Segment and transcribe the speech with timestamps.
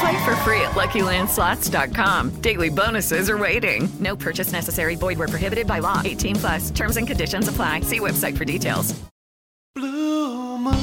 [0.00, 2.30] Play for free at LuckyLandSlots.com.
[2.40, 3.88] Daily bonuses are waiting.
[4.00, 4.96] No purchase necessary.
[4.96, 6.00] Void where prohibited by law.
[6.04, 6.70] 18 plus.
[6.70, 7.80] Terms and conditions apply.
[7.80, 8.94] See website for details.
[9.74, 10.74] Blue moon,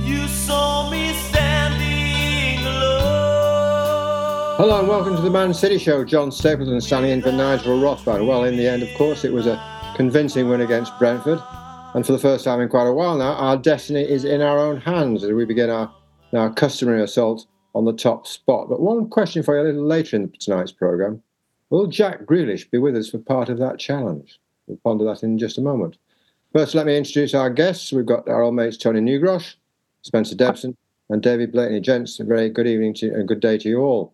[0.00, 4.56] you saw me standing alone.
[4.56, 6.04] Hello and welcome to the Man City Show.
[6.04, 8.24] John Stapleton standing in for Nigel Rothbard.
[8.24, 9.60] Well, in the end, of course, it was a
[9.96, 11.40] convincing win against Brentford.
[11.94, 14.58] And for the first time in quite a while now, our destiny is in our
[14.58, 15.94] own hands as we begin our,
[16.32, 18.68] our customary assault on the top spot.
[18.68, 21.22] But one question for you a little later in tonight's programme.
[21.70, 24.40] Will Jack Grealish be with us for part of that challenge?
[24.66, 25.96] We'll ponder that in just a moment.
[26.52, 27.92] First, let me introduce our guests.
[27.92, 29.54] We've got our old mates Tony Newgrosh,
[30.02, 30.76] Spencer Debson,
[31.10, 31.80] and David Blakeney.
[31.80, 34.12] Gents, a very good evening to, you and good day to you all.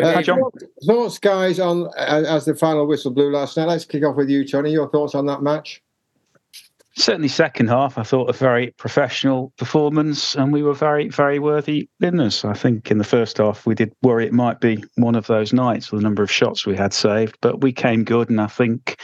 [0.00, 0.40] Uh, John.
[0.84, 3.68] Thoughts, guys, on as the final whistle blew last night?
[3.68, 4.72] Let's kick off with you, Tony.
[4.72, 5.80] Your thoughts on that match?
[6.96, 11.88] Certainly, second half, I thought a very professional performance, and we were very, very worthy
[12.00, 12.44] winners.
[12.44, 15.52] I think in the first half, we did worry it might be one of those
[15.52, 18.46] nights with the number of shots we had saved, but we came good, and I
[18.46, 19.00] think,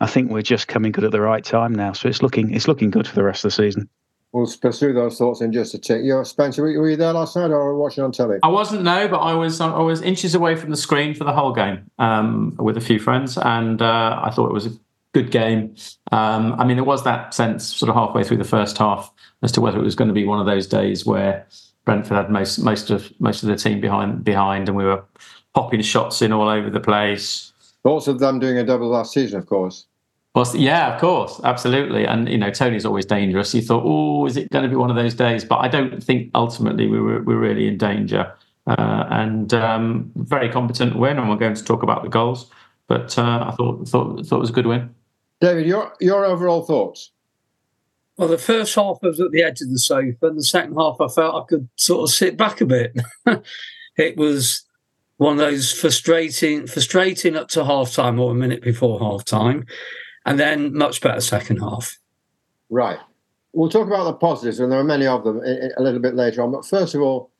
[0.00, 1.92] I think we're just coming good at the right time now.
[1.92, 3.88] So it's looking, it's looking good for the rest of the season.
[4.32, 6.04] We'll pursue those thoughts in just a tick.
[6.04, 8.38] You, Spencer, were you there last night or watching on telly?
[8.44, 9.60] I wasn't, no, but I was.
[9.60, 13.00] I was inches away from the screen for the whole game um, with a few
[13.00, 14.70] friends, and uh, I thought it was a
[15.12, 15.74] good game.
[16.12, 19.12] Um, I mean, there was that sense sort of halfway through the first half
[19.42, 21.46] as to whether it was going to be one of those days where
[21.84, 25.02] Brentford had most most of most of the team behind behind, and we were
[25.54, 27.52] popping shots in all over the place.
[27.82, 29.86] Thoughts of them doing a double last season, of course.
[30.34, 32.06] Well, yeah, of course, absolutely.
[32.06, 33.52] And you know, Toney's always dangerous.
[33.54, 35.44] You thought, oh, is it going to be one of those days?
[35.44, 38.32] But I don't think ultimately we were we are really in danger.
[38.66, 42.50] Uh, and um, very competent win, and we're going to talk about the goals.
[42.86, 44.94] But uh, I thought thought thought it was a good win.
[45.40, 47.12] David, your your overall thoughts?
[48.16, 50.74] Well, the first half I was at the edge of the sofa, and the second
[50.76, 52.94] half I felt I could sort of sit back a bit.
[53.96, 54.66] it was
[55.16, 59.66] one of those frustrating, frustrating up to half time or a minute before half time,
[60.26, 61.98] and then much better second half.
[62.68, 62.98] Right.
[63.52, 66.00] We'll talk about the positives, and there are many of them eh, eh, a little
[66.00, 66.52] bit later on.
[66.52, 67.30] But first of all,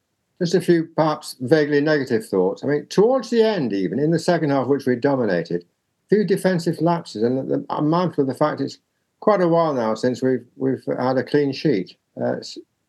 [0.40, 2.64] just a few perhaps vaguely negative thoughts.
[2.64, 5.66] I mean, towards the end, even in the second half, which we dominated,
[6.10, 8.78] few defensive lapses, and I'm mindful of the fact it's
[9.20, 11.96] quite a while now since we've we've had a clean sheet.
[12.20, 12.36] Uh,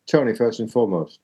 [0.06, 1.20] Tony, first and foremost.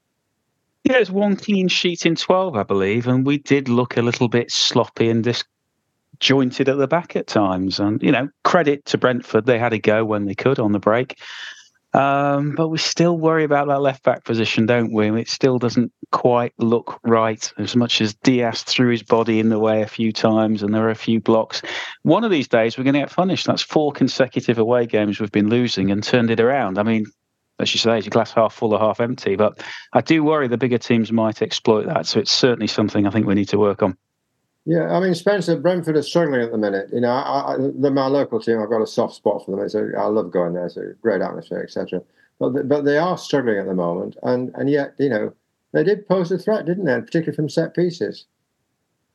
[0.84, 4.28] Yeah, it's one clean sheet in 12, I believe, and we did look a little
[4.28, 7.81] bit sloppy and disjointed at the back at times.
[7.81, 10.78] And, you know, credit to Brentford, they had a go when they could on the
[10.78, 11.19] break.
[11.98, 15.09] Um, but we still worry about that left back position, don't we?
[15.20, 19.59] It still doesn't quite look right as much as Diaz threw his body in the
[19.59, 21.60] way a few times and there are a few blocks.
[22.04, 23.47] One of these days we're going to get punished.
[23.47, 26.78] That's four consecutive away games we've been losing and turned it around.
[26.78, 27.04] I mean,
[27.59, 29.60] as you say, it's a glass half full or half empty, but
[29.92, 32.06] I do worry the bigger teams might exploit that.
[32.06, 33.98] So it's certainly something I think we need to work on.
[34.68, 36.91] Yeah, I mean, Spencer, Brentford are struggling at the minute.
[36.92, 38.60] You know, I, I, they're my local team.
[38.60, 39.65] I've got a soft spot for them.
[39.65, 40.66] It's I love going there.
[40.66, 42.03] It's a great atmosphere, etc.
[42.38, 45.32] But the, but they are struggling at the moment, and and yet, you know,
[45.72, 47.00] they did pose a threat, didn't they?
[47.00, 48.26] Particularly from set pieces.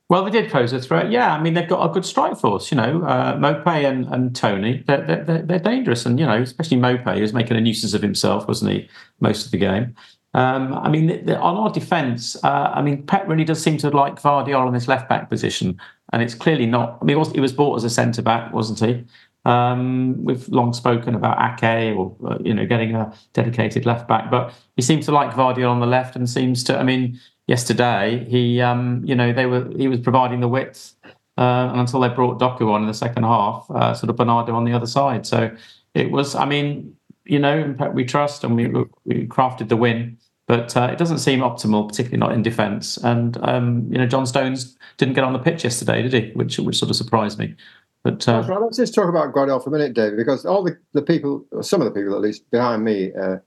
[0.09, 1.11] Well, they did pose a threat.
[1.11, 2.71] Yeah, I mean, they've got a good strike force.
[2.71, 6.77] You know, uh, Maupay and, and Toney, they're, they're, they're dangerous, and you know, especially
[6.77, 8.89] Maupay, who was making a nuisance of himself, wasn't he,
[9.19, 9.95] most of the game.
[10.33, 13.77] Um, I mean, the, the, on our defence, uh, I mean, Pep really does seem
[13.79, 15.79] to like Gvardiol in this left back position,
[16.11, 16.97] and it's clearly not.
[17.01, 19.05] I mean, he was, bought as a centre back, wasn't he?
[19.45, 24.31] Um, we've long spoken about Ake or uh, you know getting a dedicated left back,
[24.31, 26.79] but he seems to like Vardy on the left and seems to.
[26.79, 30.95] I mean, yesterday he um, you know they were he was providing the width
[31.37, 34.53] uh, and until they brought Doku on in the second half, uh, sort of Bernardo
[34.53, 35.25] on the other side.
[35.25, 35.51] So
[35.93, 36.35] it was.
[36.35, 36.95] I mean,
[37.25, 38.67] you know, we trust and we
[39.05, 40.17] we crafted the win.
[40.45, 42.97] But uh, it doesn't seem optimal, particularly not in defence.
[42.97, 46.31] And um, you know, John Stones didn't get on the pitch yesterday, did he?
[46.33, 47.55] Which which sort of surprised me.
[48.03, 48.61] But uh, right.
[48.61, 51.79] Let's just talk about Gvardiol for a minute, David, because all the, the people, some
[51.79, 53.37] of the people at least behind me uh,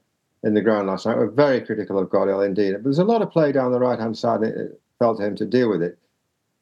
[0.43, 2.73] in the ground last night, were very critical of Gvardiol indeed.
[2.73, 5.23] But there's a lot of play down the right hand side, and it fell to
[5.23, 5.99] him to deal with it.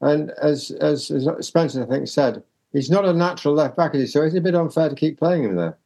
[0.02, 2.42] And as, as, as Spencer, I think, said,
[2.74, 4.06] he's not a natural left back, is he?
[4.06, 5.78] So it's a bit unfair to keep playing him there.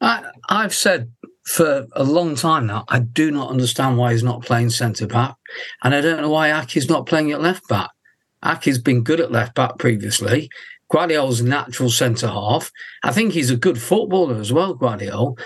[0.00, 1.10] I, I've said
[1.46, 5.36] for a long time now, I do not understand why he's not playing centre back.
[5.82, 7.90] And I don't know why Ake's not playing at left back.
[8.44, 10.50] Ake's been good at left back previously.
[10.92, 12.72] Gvardiol's natural centre half.
[13.04, 15.38] I think he's a good footballer as well, Gvardiol.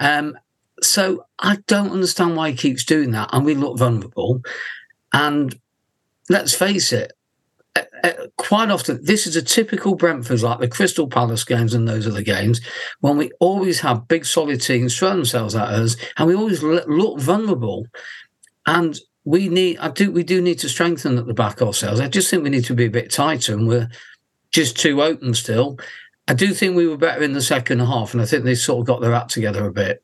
[0.00, 0.38] Um,
[0.82, 3.28] so I don't understand why he keeps doing that.
[3.32, 4.40] And we look vulnerable.
[5.12, 5.58] And
[6.30, 7.12] let's face it,
[8.46, 12.22] quite often, this is a typical Brentford, like the Crystal Palace games and those other
[12.22, 12.60] games,
[13.00, 17.20] when we always have big solid teams throw themselves at us, and we always look
[17.20, 17.86] vulnerable.
[18.66, 22.00] And we need, I do, we do need to strengthen at the back ourselves.
[22.00, 23.88] I just think we need to be a bit tighter, and we're
[24.52, 25.78] just too open still.
[26.28, 28.80] I do think we were better in the second half, and I think they sort
[28.80, 30.02] of got their act together a bit.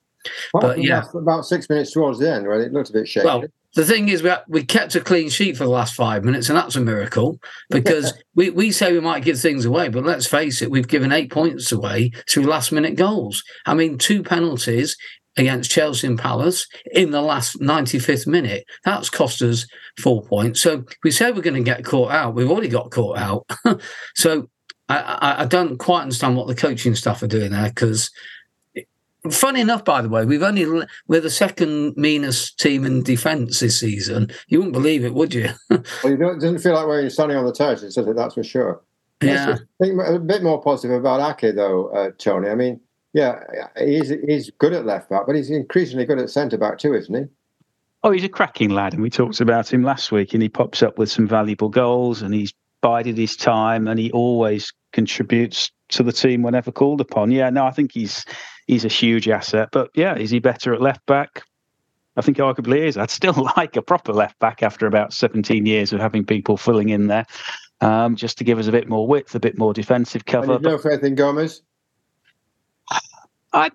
[0.54, 2.60] Well, but yeah, about six minutes towards the end, right?
[2.60, 3.26] It looked a bit shaky.
[3.26, 6.48] Well, the thing is, we, we kept a clean sheet for the last five minutes,
[6.48, 7.38] and that's a miracle
[7.70, 11.12] because we, we say we might give things away, but let's face it, we've given
[11.12, 13.42] eight points away through last minute goals.
[13.64, 14.96] I mean, two penalties
[15.36, 18.64] against Chelsea and Palace in the last 95th minute.
[18.84, 19.66] That's cost us
[19.98, 20.60] four points.
[20.60, 22.34] So we said we're going to get caught out.
[22.34, 23.46] We've already got caught out.
[24.14, 24.50] so
[24.88, 28.10] I, I, I, don't quite understand what the coaching staff are doing there because
[29.30, 33.78] Funny enough, by the way, we've only we're the second meanest team in defence this
[33.78, 34.32] season.
[34.48, 35.50] You wouldn't believe it, would you?
[35.70, 38.16] well, you don't, doesn't feel like when you're standing on the terrace, does it?
[38.16, 38.82] That's for sure.
[39.22, 39.58] Yeah.
[39.80, 42.48] Think a bit more positive about Ake, though, uh, Tony.
[42.48, 42.80] I mean,
[43.12, 43.44] yeah,
[43.78, 47.14] he's he's good at left back, but he's increasingly good at centre back too, isn't
[47.14, 47.24] he?
[48.02, 50.82] Oh, he's a cracking lad, and we talked about him last week, and he pops
[50.82, 56.02] up with some valuable goals, and he's bided his time, and he always contributes to
[56.02, 57.30] the team whenever called upon.
[57.30, 58.24] Yeah, no, I think he's
[58.66, 59.68] he's a huge asset.
[59.72, 61.44] But yeah, is he better at left back?
[62.16, 62.96] I think arguably is.
[62.96, 66.90] I'd still like a proper left back after about 17 years of having people filling
[66.90, 67.26] in there,
[67.80, 70.58] um, just to give us a bit more width, a bit more defensive cover.
[70.58, 71.62] no faith in Gomez.
[73.54, 73.70] I,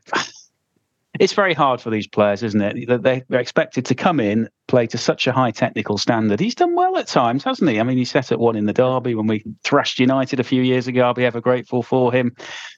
[1.20, 3.04] it's very hard for these players, isn't it?
[3.04, 6.40] They're expected to come in, play to such a high technical standard.
[6.40, 7.80] He's done well at times, hasn't he?
[7.80, 10.62] I mean, he set at one in the derby when we thrashed United a few
[10.62, 11.04] years ago.
[11.04, 12.36] I'll be ever grateful for him.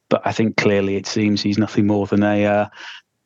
[0.09, 2.67] But I think clearly it seems he's nothing more than a uh,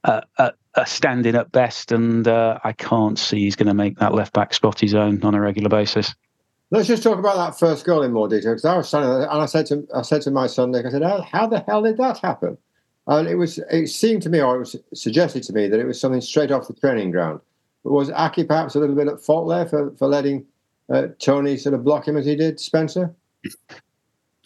[0.04, 4.14] a, a, standing at best, and uh, I can't see he's going to make that
[4.14, 6.14] left back spot his own on a regular basis.
[6.72, 9.30] Let's just talk about that first goal in more detail because I was standing there
[9.30, 11.60] and I said to I said to my son Nick, I said, how, how the
[11.68, 12.58] hell did that happen?
[13.08, 15.86] And it was it seemed to me, or it was suggested to me, that it
[15.86, 17.42] was something straight off the training ground.
[17.84, 20.46] But was Ake perhaps a little bit at fault there for, for letting
[20.90, 23.14] uh, Toney sort of block him as he did, Spencer?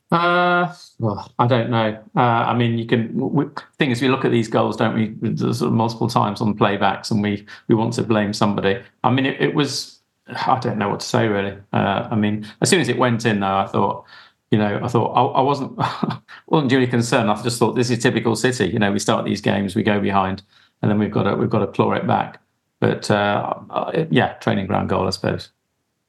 [0.09, 2.01] Uh, well, I don't know.
[2.15, 3.13] Uh, I mean, you can.
[3.13, 3.45] We,
[3.77, 7.11] thing is, we look at these goals, don't we, sort of multiple times on playbacks,
[7.11, 8.81] and we we want to blame somebody.
[9.03, 9.99] I mean, it, it was.
[10.27, 11.57] I don't know what to say really.
[11.73, 14.05] Uh, I mean, as soon as it went in, though, I thought,
[14.51, 15.77] you know, I thought I, I wasn't
[16.47, 17.29] wasn't duly concerned.
[17.29, 18.67] I just thought this is typical City.
[18.67, 20.43] You know, we start these games, we go behind,
[20.81, 22.41] and then we've got to we've got to claw it back.
[22.79, 25.49] But uh, uh yeah, training ground goal, I suppose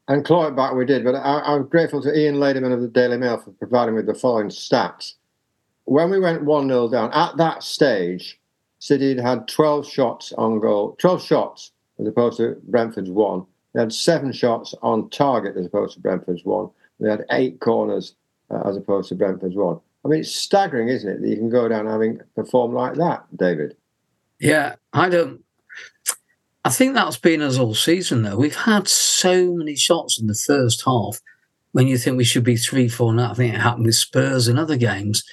[0.08, 1.04] and claw it back we did.
[1.04, 4.06] But I, am grateful to Ian Ladyman of the Daily Mail for providing me with
[4.06, 5.14] the following stats.
[5.84, 8.40] When we went 1 0 down, at that stage,
[8.78, 13.44] City had had 12 shots on goal, 12 shots as opposed to Brentford's one.
[13.74, 16.70] They had seven shots on target as opposed to Brentford's one.
[17.00, 18.14] They had eight corners
[18.50, 19.80] uh, as opposed to Brentford's one.
[20.04, 23.24] I mean, it's staggering, isn't it, that you can go down having performed like that,
[23.36, 23.76] David?
[24.40, 25.42] Yeah, I don't.
[26.64, 28.36] I think that's been us all season, though.
[28.36, 31.20] We've had so many shots in the first half
[31.72, 33.30] when you think we should be 3 4 now.
[33.30, 35.24] I think it happened with Spurs and other games.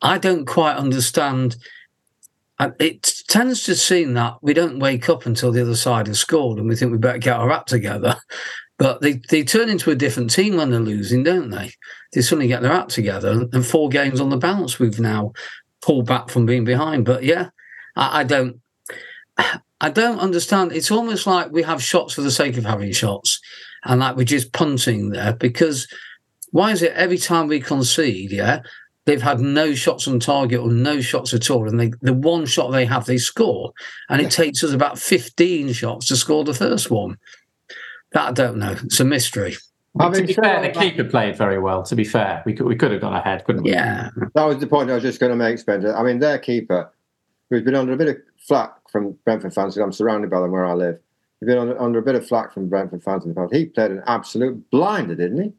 [0.00, 1.56] I don't quite understand.
[2.78, 6.58] It tends to seem that we don't wake up until the other side has scored
[6.58, 8.16] and we think we better get our act together.
[8.82, 11.70] But they, they turn into a different team when they're losing, don't they?
[12.12, 13.46] They suddenly get their act together.
[13.52, 15.34] And four games on the bounce, we've now
[15.82, 17.04] pulled back from being behind.
[17.04, 17.50] But yeah,
[17.94, 18.60] I, I don't.
[19.80, 20.72] I don't understand.
[20.72, 23.40] It's almost like we have shots for the sake of having shots
[23.84, 25.86] and like we're just punting there because
[26.50, 28.62] why is it every time we concede, yeah,
[29.06, 31.68] they've had no shots on target or no shots at all.
[31.68, 33.72] And they, the one shot they have, they score.
[34.08, 37.16] And it takes us about 15 shots to score the first one.
[38.14, 38.76] That I don't know.
[38.84, 39.56] It's a mystery.
[40.00, 41.82] to be fair, the keeper played very well.
[41.84, 43.70] To be fair, we could we could have gone ahead, couldn't we?
[43.72, 44.10] Yeah.
[44.34, 45.94] That was the point I was just going to make, Spencer.
[45.94, 46.90] I mean, their keeper,
[47.50, 48.16] who's been under a bit of
[48.46, 50.98] flack from Brentford fans, 'cause I'm surrounded by them where I live.
[51.40, 53.52] He's been under, under a bit of flack from Brentford fans in the past.
[53.54, 55.52] He played an absolute blinder, didn't he?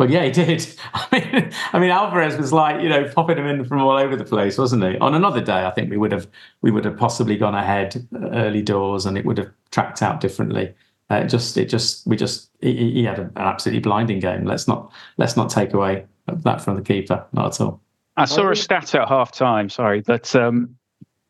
[0.00, 0.66] Well, yeah, he did.
[0.94, 4.16] I mean, I mean, Alvarez was like, you know, popping him in from all over
[4.16, 4.96] the place, wasn't he?
[4.96, 6.26] On another day, I think we would have
[6.62, 10.72] we would have possibly gone ahead early doors, and it would have tracked out differently.
[11.10, 14.46] Uh, just, it just, we just, he, he had an absolutely blinding game.
[14.46, 17.82] Let's not, let's not take away that from the keeper, not at all.
[18.16, 20.76] I saw a stat at half time, sorry, that um,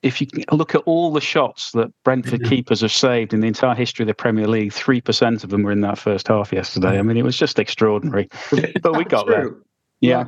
[0.03, 3.75] if you look at all the shots that Brentford keepers have saved in the entire
[3.75, 6.99] history of the Premier League, 3% of them were in that first half yesterday.
[6.99, 8.29] I mean, it was just extraordinary.
[8.83, 9.43] But we got there.
[9.43, 9.65] True.
[10.01, 10.25] Yeah.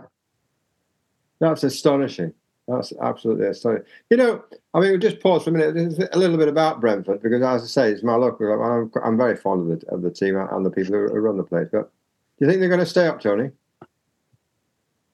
[1.40, 2.34] That's astonishing.
[2.68, 3.86] That's absolutely astonishing.
[4.10, 5.74] You know, I mean, we'll just pause for a minute.
[5.74, 8.52] There's a little bit about Brentford because, as I say, it's my local.
[8.52, 11.36] I'm, I'm very fond of the of the team and the people who, who run
[11.36, 11.68] the place.
[11.72, 11.90] But
[12.38, 13.50] do you think they're going to stay up, Tony?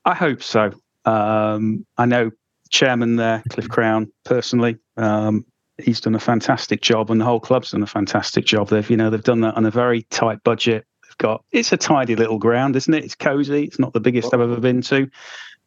[0.05, 0.73] I hope so.
[1.05, 2.31] Um, I know
[2.69, 4.79] chairman there, Cliff Crown, personally.
[4.97, 5.45] Um,
[5.79, 8.69] he's done a fantastic job, and the whole club's done a fantastic job.
[8.69, 10.87] They've, you know, they've done that on a very tight budget.
[11.05, 13.05] They've got it's a tidy little ground, isn't it?
[13.05, 13.65] It's cosy.
[13.65, 15.09] It's not the biggest I've ever been to,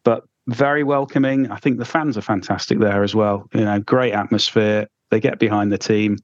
[0.04, 1.50] but very welcoming.
[1.50, 3.48] I think the fans are fantastic there as well.
[3.54, 4.88] You know, great atmosphere.
[5.10, 6.18] They get behind the team.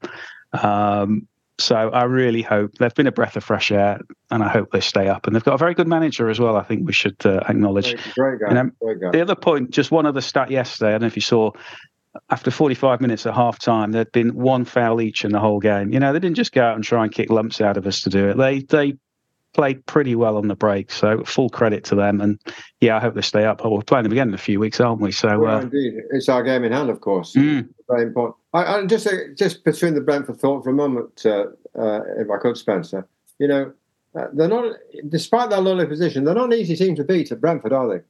[0.53, 4.01] Um, so I really hope they've been a breath of fresh air,
[4.31, 5.27] and I hope they stay up.
[5.27, 6.57] And they've got a very good manager as well.
[6.57, 7.95] I think we should uh, acknowledge.
[8.15, 8.71] Great, great guy.
[8.81, 9.11] Great guy.
[9.11, 10.91] The other point, just one other stat yesterday.
[10.91, 11.51] I don't know if you saw.
[12.31, 15.93] After 45 minutes at half time, there'd been one foul each in the whole game.
[15.93, 18.01] You know, they didn't just go out and try and kick lumps out of us
[18.03, 18.37] to do it.
[18.37, 18.95] They they
[19.55, 20.91] played pretty well on the break.
[20.91, 22.21] So full credit to them.
[22.21, 22.39] And
[22.81, 23.61] yeah, I hope they stay up.
[23.65, 25.13] Oh, we're playing them again in a few weeks, aren't we?
[25.13, 27.35] So Well, uh, indeed, it's our game in hand, of course.
[27.35, 27.69] Mm.
[27.89, 28.37] Very important.
[28.53, 31.47] I, I just uh, just pursuing the Brentford thought for a moment, uh,
[31.79, 33.07] uh, if I could, Spencer.
[33.39, 33.73] You know,
[34.15, 34.77] uh, they're not,
[35.09, 38.03] despite their lowly position, they're not an easy team to beat at Brentford, are they?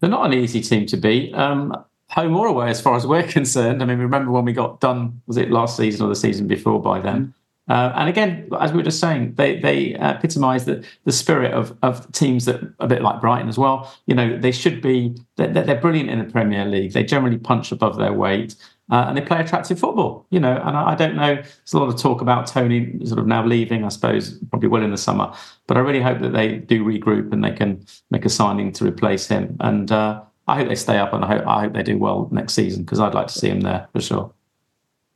[0.00, 1.34] They're not an easy team to beat.
[1.34, 1.74] Um,
[2.08, 3.82] home or away, as far as we're concerned.
[3.82, 5.20] I mean, remember when we got done?
[5.26, 6.80] Was it last season or the season before?
[6.80, 7.34] By then,
[7.68, 11.76] uh, and again, as we were just saying, they they epitomise the the spirit of
[11.82, 13.92] of teams that a bit like Brighton as well.
[14.06, 15.16] You know, they should be.
[15.36, 16.92] They're, they're brilliant in the Premier League.
[16.92, 18.54] They generally punch above their weight.
[18.88, 20.62] Uh, and they play attractive football, you know.
[20.64, 21.34] And I, I don't know.
[21.34, 23.84] There's a lot of talk about Toney sort of now leaving.
[23.84, 25.32] I suppose probably will in the summer.
[25.66, 28.84] But I really hope that they do regroup and they can make a signing to
[28.84, 29.56] replace him.
[29.58, 32.28] And uh, I hope they stay up, and I hope I hope they do well
[32.30, 34.32] next season because I'd like to see him there for sure.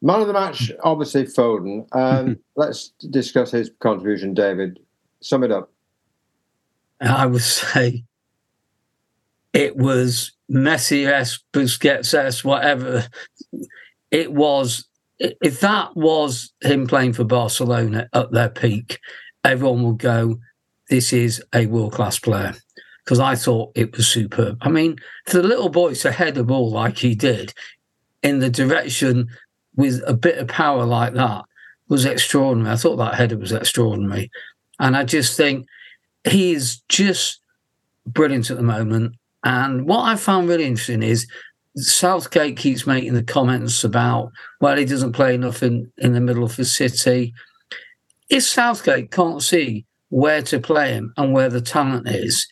[0.02, 1.86] Man of the match, obviously Foden.
[1.92, 4.80] Um, let's discuss his contribution, David.
[5.20, 5.70] Sum it up.
[7.00, 8.04] I would say
[9.52, 13.06] it was Messi s, Busquets s, whatever.
[14.10, 14.86] It was.
[15.18, 18.98] If that was him playing for Barcelona at their peak,
[19.44, 20.38] everyone would go,
[20.88, 22.54] "This is a world class player."
[23.04, 24.58] Because I thought it was superb.
[24.62, 27.52] I mean, for the little boy to head a ball like he did
[28.22, 29.28] in the direction
[29.80, 31.44] with a bit of power like that
[31.88, 32.72] was extraordinary.
[32.72, 34.30] I thought that header was extraordinary.
[34.78, 35.66] And I just think
[36.28, 37.40] he is just
[38.06, 39.16] brilliant at the moment.
[39.42, 41.26] And what I found really interesting is
[41.76, 46.44] Southgate keeps making the comments about, well, he doesn't play enough in, in the middle
[46.44, 47.32] of the city.
[48.28, 52.46] If Southgate can't see where to play him and where the talent is,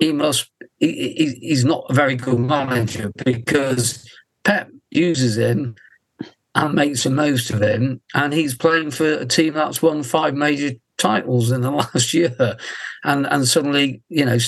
[0.00, 4.04] he must, he, he, he's not a very good manager because
[4.42, 5.76] Pep uses him
[6.54, 8.00] and makes the most of him.
[8.14, 12.56] And he's playing for a team that's won five major titles in the last year.
[13.02, 14.38] And and suddenly, you know,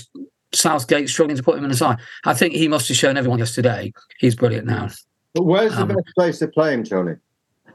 [0.52, 1.98] Southgate struggling to put him in the side.
[2.24, 4.88] I think he must have shown everyone yesterday he's brilliant now.
[5.34, 7.16] But where's the Um, best place to play him, Tony?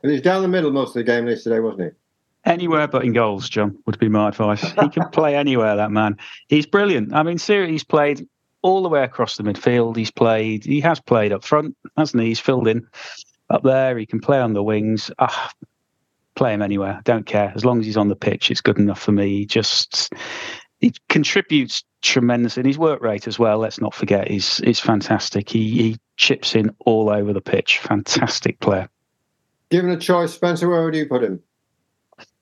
[0.01, 2.49] He was down the middle most of the game yesterday, wasn't he?
[2.49, 4.63] Anywhere but in goals, John, would be my advice.
[4.63, 6.17] He can play anywhere, that man.
[6.47, 7.13] He's brilliant.
[7.13, 8.27] I mean, seriously, he's played
[8.63, 9.95] all the way across the midfield.
[9.95, 12.29] He's played, he has played up front, hasn't he?
[12.29, 12.87] He's filled in
[13.51, 13.97] up there.
[13.97, 15.11] He can play on the wings.
[15.19, 15.51] Ah,
[16.35, 17.01] play him anywhere.
[17.03, 17.51] Don't care.
[17.55, 19.29] As long as he's on the pitch, it's good enough for me.
[19.29, 20.13] He just,
[20.79, 22.61] he contributes tremendously.
[22.61, 25.49] And his work rate as well, let's not forget, is, is fantastic.
[25.49, 27.79] He, he chips in all over the pitch.
[27.79, 28.89] Fantastic player.
[29.69, 31.41] Given a choice, Spencer, where would you put him?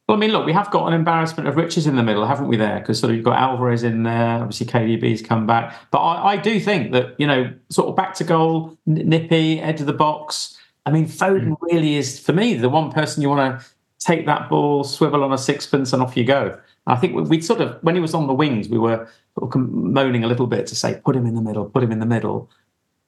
[0.09, 2.47] Well, I mean, look, we have got an embarrassment of riches in the middle, haven't
[2.47, 2.57] we?
[2.57, 4.39] There, because sort of you've got Alvarez in there.
[4.39, 8.15] Obviously, KDB's come back, but I, I do think that you know, sort of back
[8.15, 10.58] to goal, n- nippy, edge of the box.
[10.85, 13.65] I mean, Foden really is for me the one person you want to
[13.99, 16.57] take that ball, swivel on a sixpence, and off you go.
[16.87, 19.07] I think we sort of, when he was on the wings, we were
[19.37, 21.91] sort of moaning a little bit to say, put him in the middle, put him
[21.91, 22.49] in the middle.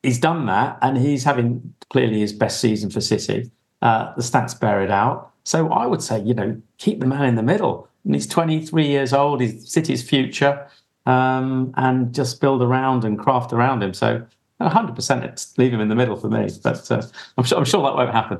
[0.03, 3.49] He's done that, and he's having clearly his best season for City.
[3.81, 5.31] Uh, the stats bear it out.
[5.43, 7.87] So I would say, you know, keep the man in the middle.
[8.03, 9.41] And he's 23 years old.
[9.41, 10.67] He's City's future,
[11.05, 13.93] um, and just build around and craft around him.
[13.93, 14.25] So
[14.69, 16.49] 100% it's leave him in the middle for me.
[16.63, 17.01] But uh,
[17.37, 18.39] I'm, sure, I'm sure that won't happen.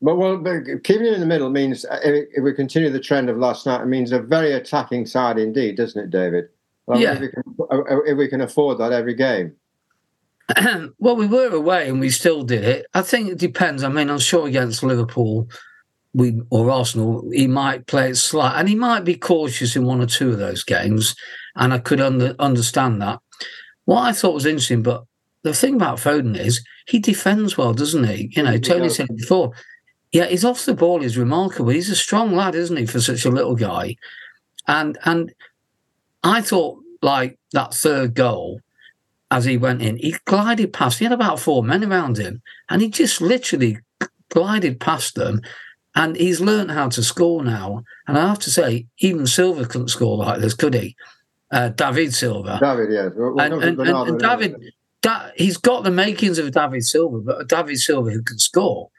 [0.00, 3.00] But well, but keeping it in the middle means uh, if, if we continue the
[3.00, 6.48] trend of last night, it means a very attacking side indeed, doesn't it, David?
[6.86, 7.14] Well, Yeah.
[7.14, 9.54] If we, can, uh, if we can afford that every game.
[10.98, 12.86] well, we were away and we still did it.
[12.94, 13.84] I think it depends.
[13.84, 15.48] I mean, I'm sure against Liverpool,
[16.14, 20.00] we or Arsenal, he might play it slight, and he might be cautious in one
[20.00, 21.14] or two of those games,
[21.56, 23.20] and I could under, understand that.
[23.84, 25.04] What I thought was interesting, but
[25.42, 28.30] the thing about Foden is he defends well, doesn't he?
[28.34, 28.96] You know, Tony does.
[28.96, 29.52] said it before.
[30.12, 31.70] Yeah, he's off the ball is remarkable.
[31.70, 33.96] He's a strong lad, isn't he, for such a little guy?
[34.66, 35.32] And and
[36.22, 38.60] I thought like that third goal
[39.30, 40.98] as he went in, he glided past.
[40.98, 43.78] He had about four men around him, and he just literally
[44.28, 45.40] glided past them.
[45.94, 47.84] And he's learned how to score now.
[48.06, 50.96] And I have to say, even Silva couldn't score like this, could he?
[51.50, 52.58] Uh, David Silva.
[52.62, 53.12] David, yes.
[53.14, 54.74] We'll, we'll and, and, and, and David, minute.
[55.02, 58.90] Da, he's got the makings of David Silva, but a David Silva who can score.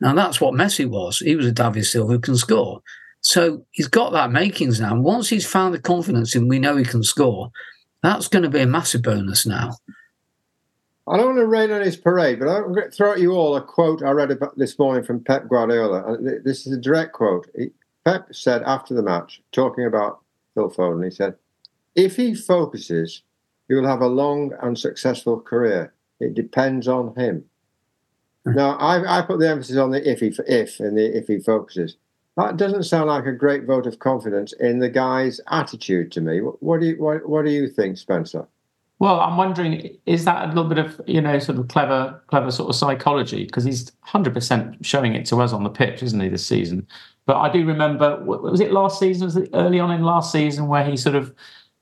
[0.00, 1.18] Now that's what Messi was.
[1.18, 2.82] He was a David Silva who can score.
[3.20, 4.92] So he's got that makings now.
[4.92, 7.50] And once he's found the confidence in we know he can score,
[8.02, 9.72] that's going to be a massive bonus now.
[11.08, 13.32] I don't want to rain on his parade, but I'm going to throw at you
[13.32, 16.18] all a quote I read about this morning from Pep Guardiola.
[16.44, 17.48] This is a direct quote.
[18.04, 20.20] Pep said after the match, talking about
[20.54, 21.34] Phil Foden, he said,
[21.94, 23.22] If he focuses,
[23.68, 25.92] he will have a long and successful career.
[26.20, 27.44] It depends on him.
[28.44, 28.54] Hmm.
[28.54, 31.38] Now, I, I put the emphasis on the if he, if and the if he
[31.38, 31.96] focuses.
[32.36, 36.40] That doesn't sound like a great vote of confidence in the guy's attitude to me.
[36.40, 38.46] What, what do you what, what do you think, Spencer?
[39.00, 42.50] Well, I'm wondering, is that a little bit of, you know, sort of clever, clever
[42.50, 43.44] sort of psychology?
[43.44, 46.84] Because he's 100% showing it to us on the pitch, isn't he, this season?
[47.24, 49.26] But I do remember was it last season?
[49.26, 51.32] Was it early on in last season where he sort of,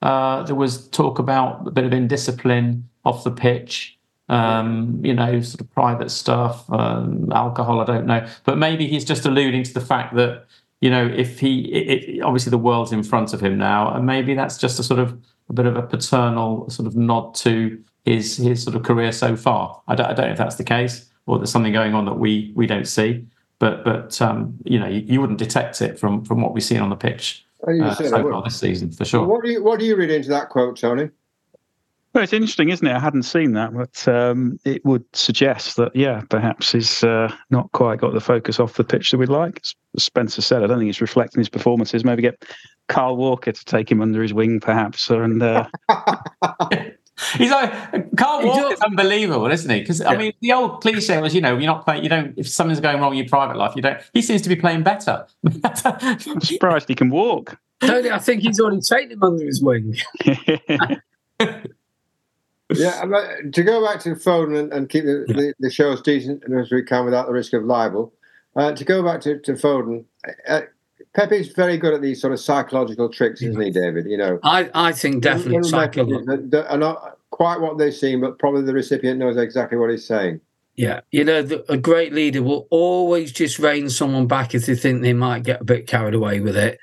[0.07, 5.41] uh, there was talk about a bit of indiscipline off the pitch, um, you know,
[5.41, 8.25] sort of private stuff, um, alcohol, I don't know.
[8.45, 10.47] But maybe he's just alluding to the fact that,
[10.81, 14.07] you know, if he, it, it, obviously the world's in front of him now, and
[14.07, 17.83] maybe that's just a sort of a bit of a paternal sort of nod to
[18.05, 19.83] his his sort of career so far.
[19.89, 22.15] I don't, I don't know if that's the case or there's something going on that
[22.15, 23.27] we we don't see.
[23.59, 26.81] But but um, you know you, you wouldn't detect it from from what we've seen
[26.81, 29.27] on the pitch uh, said so far this season for sure.
[29.27, 31.11] What do you what do you read into that quote, Tony?
[32.17, 32.95] Well, it's interesting, isn't it?
[32.95, 37.71] I hadn't seen that, but um, it would suggest that, yeah, perhaps he's uh, not
[37.73, 39.61] quite got the focus off the pitch that we'd like.
[39.95, 42.07] As Spencer said, I don't think it's reflecting his performances.
[42.07, 42.43] Maybe get
[42.89, 45.11] Kyle Walker to take him under his wing, perhaps.
[45.11, 45.69] And uh,
[47.35, 49.81] He's like Kyle Walker's unbelievable, isn't he?
[49.81, 52.03] Because I mean, the old cliche was, you know, you're not playing.
[52.03, 52.35] You don't.
[52.37, 53.99] If something's going wrong in your private life, you don't.
[54.13, 55.27] He seems to be playing better.
[55.65, 57.59] I'm surprised he can walk.
[57.81, 59.97] Tony, I think he's already taken him under his wing.
[62.71, 66.01] yeah, but to go back to Foden and, and keep the, the, the show as
[66.03, 68.13] decent as we can without the risk of libel,
[68.57, 70.05] uh, to go back to, to Foden,
[70.49, 70.63] uh,
[71.17, 74.05] Pepe's very good at these sort of psychological tricks, isn't he, David?
[74.07, 76.49] You know, I, I think definitely psychological.
[76.51, 80.07] that, are not quite what they seem, but probably the recipient knows exactly what he's
[80.07, 80.41] saying.
[80.75, 84.75] Yeah, you know, the, a great leader will always just rein someone back if they
[84.75, 86.79] think they might get a bit carried away with it.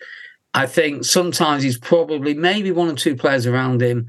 [0.55, 4.07] I think sometimes he's probably maybe one or two players around him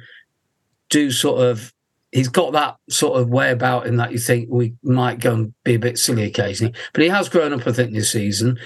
[0.89, 1.71] do sort of.
[2.13, 5.55] He's got that sort of way about him that you think we might go and
[5.65, 6.73] be a bit silly occasionally.
[6.93, 8.57] But he has grown up, I think, this season,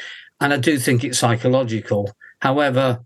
[0.41, 2.13] and I do think it's psychological.
[2.41, 3.05] However,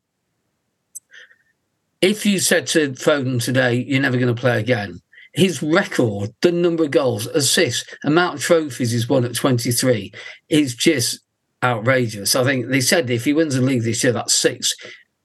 [2.00, 5.00] if you said to Foden today, you're never going to play again,
[5.32, 10.12] his record, the number of goals, assists, amount of trophies he's won at 23
[10.48, 11.20] is just
[11.62, 12.34] outrageous.
[12.36, 14.74] I think they said if he wins the league this year, that's six.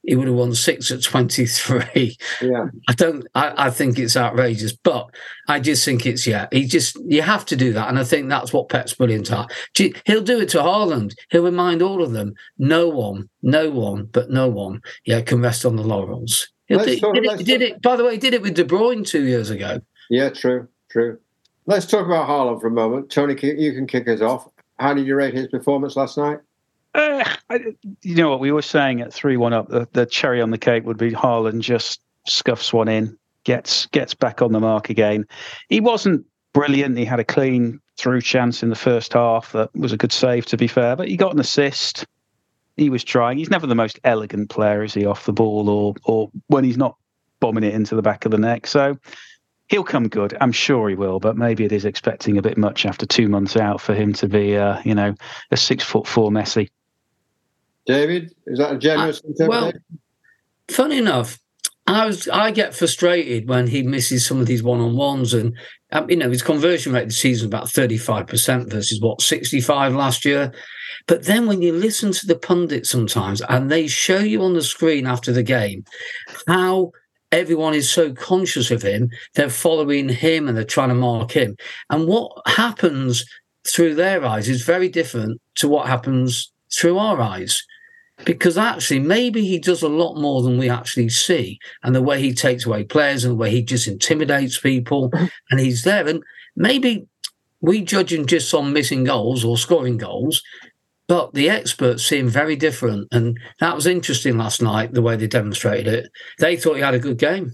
[0.08, 2.16] He would have won six at 23.
[2.40, 2.68] Yeah.
[2.88, 5.10] I don't, I, I think it's outrageous, but
[5.48, 7.90] I just think it's, yeah, he just, you have to do that.
[7.90, 9.50] And I think that's what Pep's brilliant at.
[10.06, 11.12] He'll do it to Haaland.
[11.30, 15.66] He'll remind all of them, no one, no one, but no one, yeah, can rest
[15.66, 16.48] on the laurels.
[16.68, 18.54] He'll Let's do- talk- did, it, did it, by the way, he did it with
[18.54, 19.78] De Bruyne two years ago.
[20.08, 21.18] Yeah, true, true.
[21.66, 23.10] Let's talk about Haaland for a moment.
[23.10, 24.48] Tony, you can kick us off.
[24.78, 26.38] How did you rate his performance last night?
[26.94, 27.60] Uh, I,
[28.02, 29.68] you know what we were saying at three one up.
[29.68, 34.14] The, the cherry on the cake would be Haaland just scuffs one in, gets gets
[34.14, 35.26] back on the mark again.
[35.68, 36.24] He wasn't
[36.54, 36.98] brilliant.
[36.98, 40.46] He had a clean through chance in the first half that was a good save,
[40.46, 40.96] to be fair.
[40.96, 42.06] But he got an assist.
[42.78, 43.38] he was trying.
[43.38, 46.78] He's never the most elegant player, is he, off the ball or or when he's
[46.78, 46.96] not
[47.40, 48.66] bombing it into the back of the neck.
[48.66, 48.96] So
[49.68, 50.36] he'll come good.
[50.40, 53.56] I'm sure he will, but maybe it is expecting a bit much after two months
[53.56, 55.14] out for him to be, uh, you know,
[55.50, 56.68] a six foot four Messi.
[57.88, 59.48] David, is that a generous interpretation?
[59.48, 59.72] well,
[60.68, 61.40] funny enough,
[61.86, 65.56] I was I get frustrated when he misses some of these one on ones, and
[65.90, 69.22] um, you know his conversion rate this season is about thirty five percent versus what
[69.22, 70.52] sixty five last year.
[71.06, 74.62] But then when you listen to the pundits sometimes, and they show you on the
[74.62, 75.84] screen after the game
[76.46, 76.92] how
[77.32, 81.56] everyone is so conscious of him, they're following him and they're trying to mark him,
[81.88, 83.24] and what happens
[83.66, 87.62] through their eyes is very different to what happens through our eyes
[88.24, 92.20] because actually maybe he does a lot more than we actually see and the way
[92.20, 95.10] he takes away players and the way he just intimidates people
[95.50, 96.22] and he's there and
[96.56, 97.06] maybe
[97.60, 100.42] we judge him just on missing goals or scoring goals
[101.06, 105.16] but the experts see him very different and that was interesting last night the way
[105.16, 107.52] they demonstrated it they thought he had a good game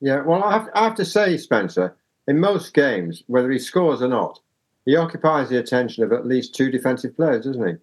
[0.00, 4.02] Yeah, well, I have, I have to say, Spencer, in most games, whether he scores
[4.02, 4.38] or not,
[4.84, 7.74] he occupies the attention of at least two defensive players, doesn't he?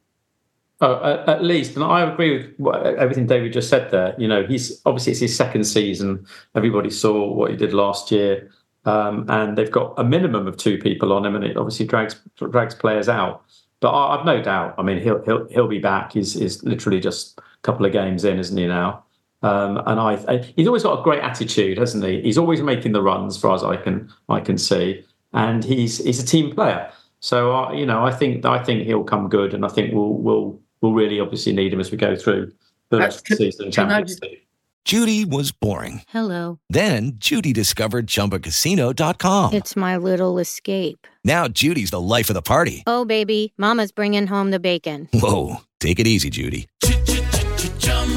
[0.82, 4.14] Oh, at, least, and I agree with what, everything David just said there.
[4.18, 6.26] You know, he's obviously it's his second season.
[6.54, 8.52] Everybody saw what he did last year,
[8.84, 12.20] um, and they've got a minimum of two people on him, and it obviously drags
[12.36, 13.46] drags players out.
[13.80, 14.76] But I, I've no doubt.
[14.78, 16.12] I mean, he'll he'll he'll be back.
[16.12, 19.06] He's he's literally just a couple of games in, isn't he now?
[19.44, 22.22] Um, and I, I, he's always got a great attitude, hasn't he?
[22.22, 26.04] He's always making the runs, as far as I can I can see, and he's
[26.04, 26.92] he's a team player.
[27.22, 30.14] So uh, you know, I think I think he'll come good, and I think we'll
[30.14, 32.52] we'll we'll really obviously need him as we go through
[32.90, 33.66] the rest of the season.
[33.66, 34.42] and Champions League.
[34.84, 36.04] Judy was boring.
[36.10, 36.60] Hello.
[36.70, 39.54] Then Judy discovered ChumbaCasino.com.
[39.56, 41.08] It's my little escape.
[41.24, 42.84] Now Judy's the life of the party.
[42.86, 45.10] Oh, baby, Mama's bringing home the bacon.
[45.12, 46.68] Whoa, take it easy, Judy.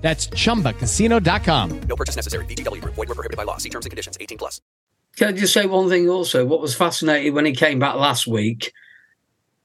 [0.00, 1.80] That's chumbacasino.com.
[1.88, 2.44] No purchase necessary.
[2.46, 2.94] VGW Group.
[2.94, 3.56] Void were prohibited by law.
[3.58, 4.16] See terms and conditions.
[4.20, 4.60] 18 plus.
[5.16, 6.44] Can I just say one thing also?
[6.46, 8.72] What was fascinating when he came back last week,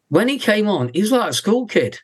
[0.10, 2.00] when he came on, he was like a school kid.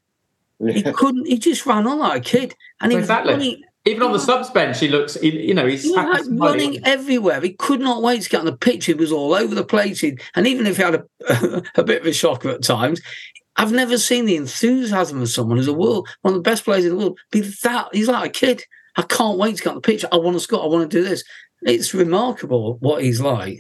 [0.63, 2.55] He couldn't, he just ran on like a kid.
[2.79, 3.33] And he was exactly.
[3.33, 5.15] running, Even on the subs bench, he looks.
[5.15, 7.41] He, you know, he's he like running everywhere.
[7.41, 8.85] He could not wait to get on the pitch.
[8.85, 10.01] He was all over the place.
[10.01, 13.01] He- And even if he had a, a bit of a shocker at times,
[13.59, 16.85] I've never seen the enthusiasm of someone who's a world, one of the best players
[16.85, 17.89] in the world, be that.
[17.91, 18.63] He's like a kid.
[18.95, 20.05] I can't wait to get on the pitch.
[20.09, 20.63] I want to score.
[20.63, 21.25] I want to do this.
[21.63, 23.59] It's remarkable what he's like.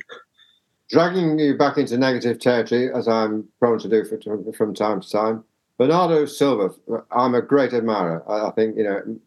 [0.89, 5.09] Dragging you back into negative territory, as I'm prone to do for, from time to
[5.09, 5.43] time.
[5.77, 6.73] Bernardo Silva,
[7.11, 8.23] I'm a great admirer.
[8.25, 9.19] I, think, you know,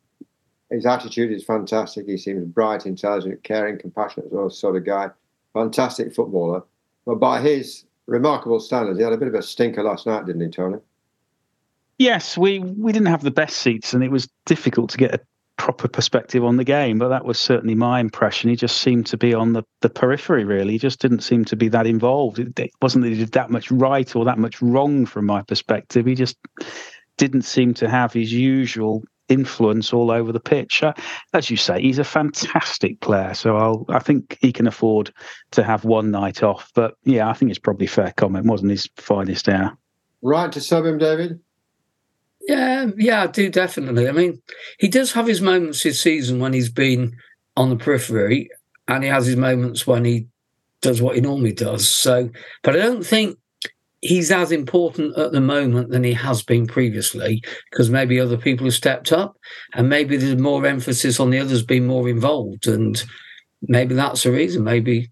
[0.70, 2.06] his attitude is fantastic.
[2.06, 5.10] He seems bright, intelligent, caring, compassionate sort of guy.
[5.52, 6.62] Fantastic footballer.
[7.04, 10.42] But by his remarkable standards, he had a bit of a stinker last night, didn't
[10.42, 10.78] he, Tony?
[11.98, 15.20] Yes, we we didn't have the best seats, and it was difficult to get a
[15.56, 16.98] proper perspective on the game.
[16.98, 18.50] But that was certainly my impression.
[18.50, 20.44] He just seemed to be on the, the periphery.
[20.44, 22.38] Really, he just didn't seem to be that involved.
[22.38, 25.42] It, it wasn't that he did that much right or that much wrong from my
[25.42, 26.06] perspective.
[26.06, 26.36] He just
[27.16, 30.82] didn't seem to have his usual influence all over the pitch.
[30.82, 30.92] Uh,
[31.32, 33.34] as you say, he's a fantastic player.
[33.34, 35.12] So I'll, I think he can afford
[35.52, 36.70] to have one night off.
[36.74, 38.46] But yeah, I think it's probably fair comment.
[38.46, 39.76] Wasn't his finest hour.
[40.22, 41.40] Right to sub him, David?
[42.46, 44.08] Yeah, yeah, I do definitely.
[44.08, 44.42] I mean,
[44.78, 47.16] he does have his moments this season when he's been
[47.56, 48.48] on the periphery,
[48.88, 50.26] and he has his moments when he
[50.80, 51.88] does what he normally does.
[51.88, 52.30] So,
[52.62, 53.38] but I don't think
[54.02, 58.66] he's as important at the moment than he has been previously because maybe other people
[58.66, 59.38] have stepped up
[59.74, 63.04] and maybe there's more emphasis on the others being more involved and
[63.62, 65.08] maybe that's the reason maybe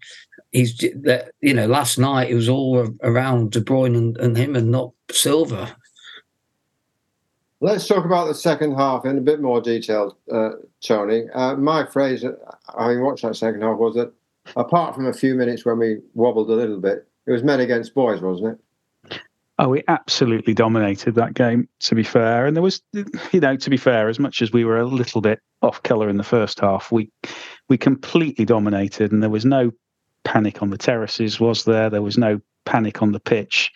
[0.51, 4.55] he's that you know last night it was all around De Bruyne and, and him
[4.55, 5.75] and not Silva
[7.63, 11.25] Let's talk about the second half in a bit more detail, uh, Tony.
[11.31, 12.25] Uh, my phrase,
[12.75, 14.11] having watched that second half, was that
[14.55, 17.93] apart from a few minutes when we wobbled a little bit, it was men against
[17.93, 18.59] boys, wasn't it?
[19.61, 22.47] Oh, we absolutely dominated that game, to be fair.
[22.47, 22.81] And there was,
[23.31, 26.09] you know, to be fair, as much as we were a little bit off colour
[26.09, 27.09] in the first half, we
[27.69, 29.71] we completely dominated and there was no
[30.23, 31.89] panic on the terraces, was there?
[31.89, 33.71] There was no panic on the pitch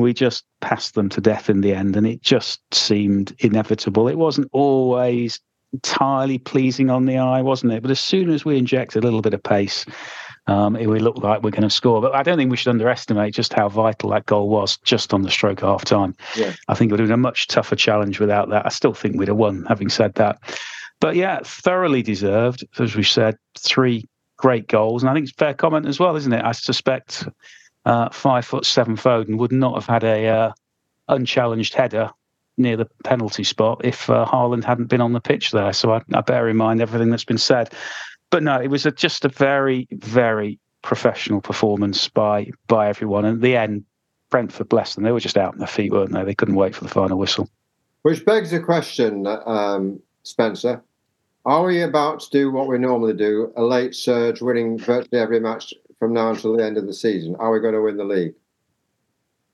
[0.00, 4.08] we just passed them to death in the end, and it just seemed inevitable.
[4.08, 5.38] It wasn't always
[5.72, 7.82] entirely pleasing on the eye, wasn't it?
[7.82, 9.84] But as soon as we injected a little bit of pace,
[10.46, 12.00] um, it would look like we're going to score.
[12.00, 15.22] But I don't think we should underestimate just how vital that goal was just on
[15.22, 16.16] the stroke of half time.
[16.36, 16.52] Yeah.
[16.68, 18.66] I think it would have been a much tougher challenge without that.
[18.66, 20.38] I still think we'd have won, having said that.
[21.00, 25.02] But yeah, thoroughly deserved, as we said, three great goals.
[25.02, 26.44] And I think it's fair comment as well, isn't it?
[26.44, 27.26] I suspect
[27.84, 30.52] uh, five foot seven Foden would not have had a uh,
[31.08, 32.10] unchallenged header
[32.56, 35.72] near the penalty spot if uh, Haaland hadn't been on the pitch there.
[35.72, 37.72] So I, I, bear in mind everything that's been said.
[38.32, 43.26] But no, it was a, just a very, very professional performance by by everyone.
[43.26, 43.84] And at the end,
[44.30, 46.24] Brentford, bless them, they were just out on their feet, weren't they?
[46.24, 47.48] They couldn't wait for the final whistle.
[48.00, 50.82] Which begs the question, um, Spencer.
[51.44, 55.38] Are we about to do what we normally do, a late surge, winning virtually every
[55.38, 57.36] match from now until the end of the season?
[57.38, 58.34] Are we going to win the league?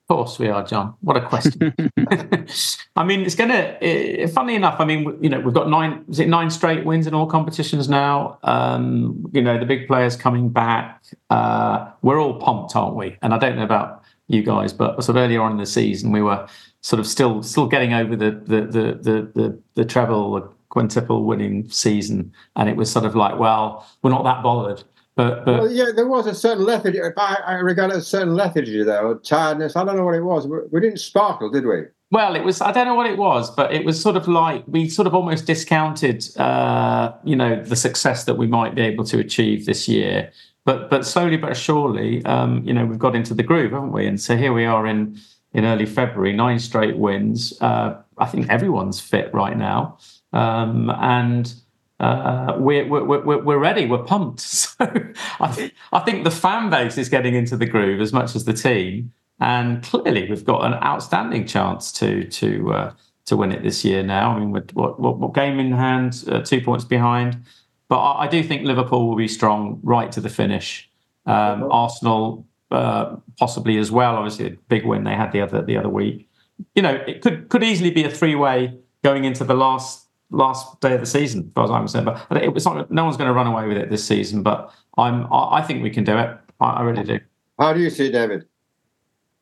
[0.09, 0.95] Of course we are, John.
[1.03, 1.75] What a question.
[2.97, 4.27] I mean, it's going to.
[4.29, 6.03] Funny enough, I mean, you know, we've got nine.
[6.09, 8.39] Is it nine straight wins in all competitions now?
[8.43, 11.05] Um, you know, the big players coming back.
[11.29, 13.19] Uh, we're all pumped, aren't we?
[13.21, 16.11] And I don't know about you guys, but sort of earlier on in the season,
[16.11, 16.49] we were
[16.81, 21.25] sort of still still getting over the the the the the, the treble, the quintuple
[21.25, 24.83] winning season, and it was sort of like, well, we're not that bothered.
[25.19, 27.01] But, but well, yeah, there was a certain lethargy.
[27.03, 29.75] I, I regard a certain lethargy there, or tiredness.
[29.75, 30.47] I don't know what it was.
[30.71, 31.87] We didn't sparkle, did we?
[32.13, 32.61] Well, it was.
[32.61, 35.17] I don't know what it was, but it was sort of like we sort of
[35.17, 39.89] almost discounted, uh, you know, the success that we might be able to achieve this
[39.89, 40.31] year.
[40.65, 44.07] But but slowly but surely, um, you know, we've got into the groove, haven't we?
[44.07, 45.19] And so here we are in
[45.53, 47.61] in early February, nine straight wins.
[47.61, 49.99] Uh, I think everyone's fit right now,
[50.33, 51.53] um, and
[52.01, 54.41] uh, we're, we're, we're ready, we're pumped.
[54.79, 54.87] So
[55.41, 58.45] I, th- I think the fan base is getting into the groove as much as
[58.45, 59.13] the team.
[59.41, 62.93] And clearly, we've got an outstanding chance to to uh,
[63.27, 64.03] to win it this year.
[64.03, 67.43] Now, I mean, what what, what game in hand, uh, two points behind,
[67.89, 70.91] but I, I, do think Liverpool will be strong right to the finish.
[71.27, 74.17] Um, Arsenal uh, possibly as well.
[74.17, 76.29] Obviously, a big win they had the other the other week.
[76.75, 80.81] You know, it could could easily be a three way going into the last last
[80.81, 82.07] day of the season, as far as I'm concerned.
[82.07, 82.91] But it's not.
[82.91, 84.43] No one's going to run away with it this season.
[84.43, 85.27] But I'm.
[85.33, 86.37] I, think we can do it.
[86.61, 87.21] I, I really do.
[87.59, 88.47] How do you see David?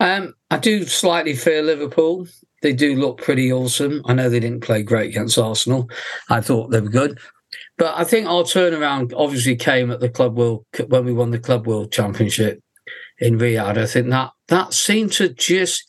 [0.00, 2.26] Um, I do slightly fear Liverpool.
[2.62, 4.02] They do look pretty awesome.
[4.06, 5.90] I know they didn't play great against Arsenal.
[6.28, 7.18] I thought they were good.
[7.78, 11.38] But I think our turnaround obviously came at the Club World when we won the
[11.38, 12.62] Club World Championship
[13.18, 13.78] in Riyadh.
[13.78, 15.84] I think that that seemed to just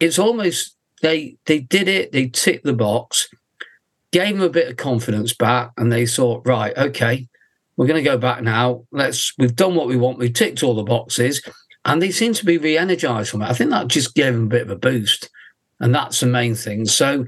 [0.00, 3.28] it's almost they they did it, they ticked the box,
[4.12, 7.28] gave them a bit of confidence back, and they thought, right, okay,
[7.76, 8.84] we're going to go back now.
[8.90, 10.18] Let's we've done what we want.
[10.18, 11.42] We've ticked all the boxes,
[11.84, 13.48] and they seem to be re-energized from it.
[13.48, 15.30] I think that just gave them a bit of a boost,
[15.80, 16.86] and that's the main thing.
[16.86, 17.26] So,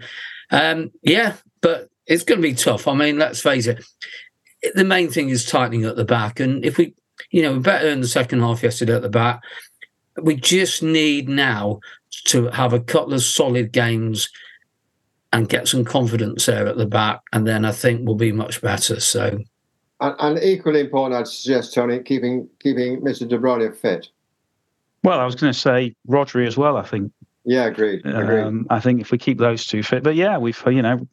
[0.50, 2.88] um, yeah, but it's going to be tough.
[2.88, 3.84] I mean, let's face it.
[4.74, 6.94] The main thing is tightening at the back, and if we,
[7.30, 9.42] you know, we're better in the second half yesterday at the back.
[10.20, 11.80] We just need now
[12.26, 14.28] to have a couple of solid games
[15.32, 18.60] and get some confidence there at the back, and then I think we'll be much
[18.60, 18.98] better.
[19.00, 19.38] So,
[20.00, 23.28] and, and equally important, I'd suggest Tony keeping keeping Mr.
[23.28, 24.08] De Bruyne fit.
[25.02, 26.76] Well, I was going to say Rodri as well.
[26.76, 27.12] I think.
[27.44, 28.04] Yeah, agreed.
[28.04, 28.42] agreed.
[28.42, 31.08] Um, I think if we keep those two fit, but yeah, we've you know,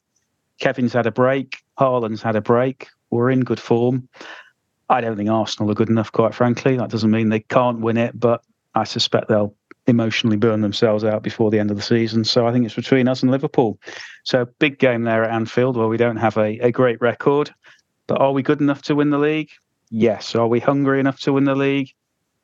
[0.60, 2.88] Kevin's had a break, Haaland's had a break.
[3.10, 4.10] We're in good form.
[4.90, 6.78] I don't think Arsenal are good enough, quite frankly.
[6.78, 8.42] That doesn't mean they can't win it, but
[8.76, 9.56] I suspect they'll
[9.88, 12.24] emotionally burn themselves out before the end of the season.
[12.24, 13.80] So I think it's between us and Liverpool.
[14.24, 17.54] So big game there at Anfield where we don't have a, a great record.
[18.08, 19.50] But are we good enough to win the league?
[19.90, 20.36] Yes.
[20.36, 21.90] Are we hungry enough to win the league?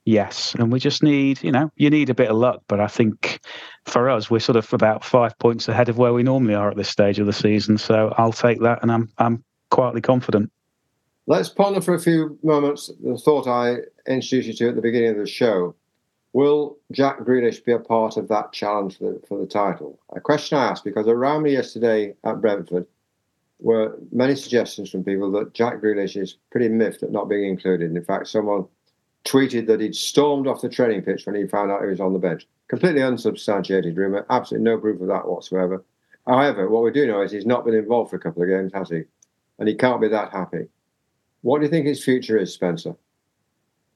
[0.06, 0.56] Yes.
[0.56, 2.62] And we just need, you know, you need a bit of luck.
[2.68, 3.40] But I think
[3.86, 6.78] for us, we're sort of about five points ahead of where we normally are at
[6.78, 7.78] this stage of the season.
[7.78, 10.52] So I'll take that and I'm I'm quietly confident.
[11.26, 13.78] Let's ponder for a few moments the thought I
[14.12, 15.74] introduced you to at the beginning of the show
[16.34, 20.00] Will Jack Grealish be a part of that challenge for the, for the title?
[20.16, 22.88] A question I asked because around me yesterday at Brentford
[23.60, 27.96] were many suggestions from people that Jack Grealish is pretty miffed at not being included.
[27.96, 28.66] In fact, someone
[29.26, 32.14] tweeted that he'd stormed off the training pitch when he found out he was on
[32.14, 32.48] the bench.
[32.68, 35.84] Completely unsubstantiated rumour, absolutely no proof of that whatsoever.
[36.26, 38.72] However, what we do know is he's not been involved for a couple of games,
[38.74, 39.04] has he?
[39.60, 40.68] And he can't be that happy.
[41.42, 42.96] What do you think his future is, Spencer?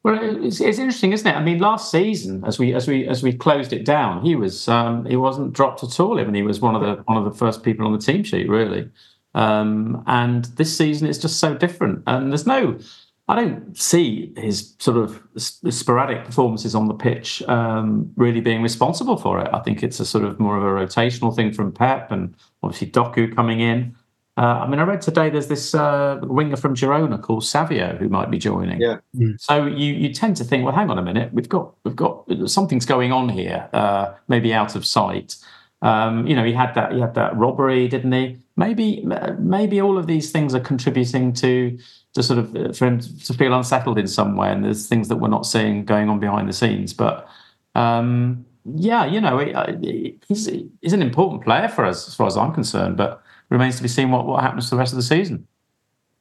[0.07, 1.35] Well, it's, it's interesting, isn't it?
[1.35, 4.69] I mean, last season, as we as we as we closed it down, he was
[4.69, 6.17] um, he wasn't dropped at all.
[6.17, 8.23] I mean, he was one of the one of the first people on the team
[8.23, 8.89] sheet, really.
[9.35, 12.03] Um, and this season, it's just so different.
[12.07, 12.79] And there's no,
[13.27, 19.17] I don't see his sort of sporadic performances on the pitch um, really being responsible
[19.17, 19.49] for it.
[19.53, 22.89] I think it's a sort of more of a rotational thing from Pep, and obviously
[22.89, 23.93] Doku coming in.
[24.37, 28.07] Uh, I mean, I read today there's this uh, winger from Girona called Savio who
[28.07, 28.79] might be joining.
[28.79, 28.97] Yeah.
[29.37, 32.25] So you you tend to think, well, hang on a minute, we've got we've got
[32.45, 35.37] something's going on here, uh, maybe out of sight.
[35.81, 38.37] Um, you know, he had that he had that robbery, didn't he?
[38.55, 39.03] Maybe
[39.39, 41.75] maybe all of these things are contributing to
[42.13, 45.07] to sort of uh, for him to feel unsettled in some way, and there's things
[45.07, 46.93] that we're not seeing going on behind the scenes.
[46.93, 47.27] But
[47.73, 50.45] um, yeah, you know, he, he's
[50.81, 53.87] he's an important player for us as far as I'm concerned, but remains to be
[53.87, 55.47] seen what, what happens to the rest of the season.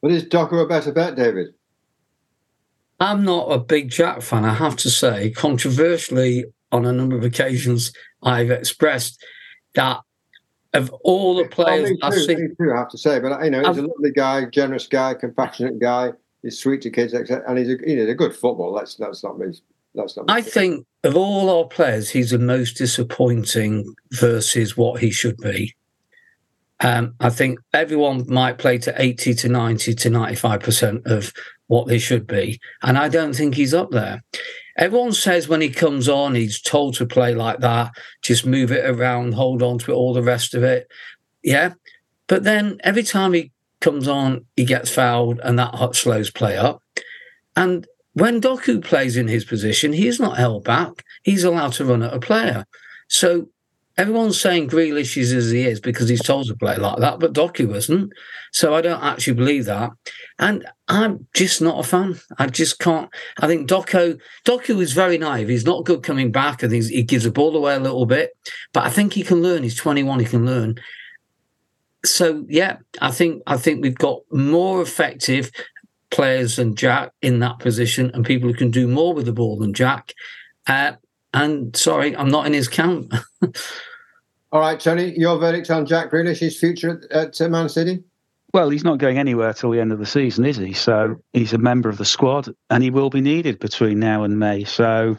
[0.00, 1.48] What is is Doku a better bet, David?
[3.00, 5.30] I'm not a big Jack fan, I have to say.
[5.30, 9.22] Controversially, on a number of occasions, I've expressed
[9.74, 10.00] that
[10.72, 13.18] of all the players oh, I've too, seen, me too, I have to say.
[13.18, 16.12] But you know, he's I've- a lovely guy, generous guy, compassionate guy.
[16.42, 17.42] He's sweet to kids, etc.
[17.48, 18.72] And he's a, he's a good football.
[18.72, 19.46] Let's that's not me.
[19.94, 20.26] That's not.
[20.28, 25.74] I think of all our players, he's the most disappointing versus what he should be.
[26.80, 31.32] Um, I think everyone might play to 80 to 90 to 95% of
[31.68, 32.60] what they should be.
[32.82, 34.22] And I don't think he's up there.
[34.76, 38.84] Everyone says when he comes on, he's told to play like that, just move it
[38.84, 40.86] around, hold on to it, all the rest of it.
[41.42, 41.72] Yeah.
[42.26, 46.58] But then every time he comes on, he gets fouled and that hot slows play
[46.58, 46.82] up.
[47.56, 51.04] And when Doku plays in his position, he's not held back.
[51.22, 52.66] He's allowed to run at a player.
[53.08, 53.48] So
[53.98, 57.32] everyone's saying Grealish is as he is because he's told to play like that, but
[57.32, 58.12] Doku wasn't.
[58.52, 59.90] So I don't actually believe that.
[60.38, 62.20] And I'm just not a fan.
[62.38, 63.11] I just can't.
[63.40, 65.48] I think Doku Doku is very naive.
[65.48, 66.62] He's not good coming back.
[66.62, 68.30] I think he gives the ball away a little bit,
[68.72, 69.62] but I think he can learn.
[69.62, 70.20] He's 21.
[70.20, 70.76] He can learn.
[72.04, 75.50] So yeah, I think I think we've got more effective
[76.11, 79.56] players than Jack in that position, and people who can do more with the ball
[79.59, 80.12] than Jack.
[80.66, 80.92] Uh,
[81.37, 83.12] and sorry, I'm not in his camp.
[84.53, 88.03] All right, Tony, your verdict on Jack Grealish, his future at, at uh, Man City?
[88.55, 90.72] Well, he's not going anywhere till the end of the season, is he?
[90.72, 94.38] So he's a member of the squad, and he will be needed between now and
[94.38, 94.64] May.
[94.64, 95.18] So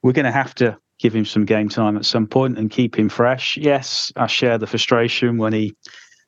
[0.00, 2.98] we're going to have to give him some game time at some point and keep
[2.98, 3.58] him fresh.
[3.58, 5.76] Yes, I share the frustration when he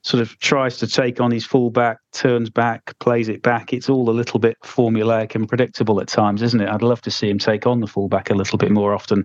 [0.02, 3.72] sort of tries to take on his fullback, turns back, plays it back.
[3.72, 6.68] It's all a little bit formulaic and predictable at times, isn't it?
[6.68, 9.24] I'd love to see him take on the fullback a little bit more often.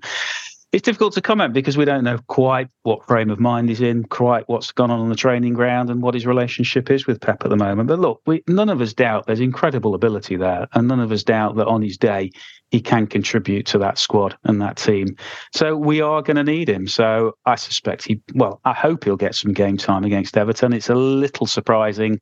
[0.74, 4.04] It's difficult to comment because we don't know quite what frame of mind he's in,
[4.04, 7.44] quite what's gone on on the training ground, and what his relationship is with Pep
[7.46, 7.88] at the moment.
[7.88, 11.24] But look, we, none of us doubt there's incredible ability there, and none of us
[11.24, 12.32] doubt that on his day
[12.72, 15.16] he can contribute to that squad and that team.
[15.54, 16.88] So we are going to need him.
[16.88, 20.74] So I suspect he, well, I hope he'll get some game time against Everton.
[20.74, 22.20] It's a little surprising.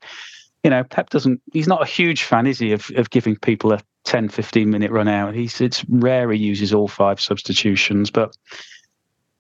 [0.63, 3.73] You know, Pep doesn't, he's not a huge fan, is he, of, of giving people
[3.73, 5.34] a 10, 15 minute run out.
[5.34, 8.36] He's, it's rare he uses all five substitutions, but